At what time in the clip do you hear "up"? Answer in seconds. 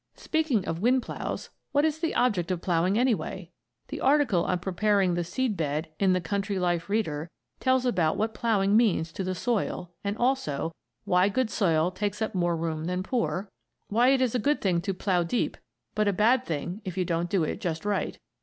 12.19-12.33